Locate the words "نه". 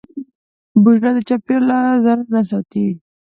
2.35-2.41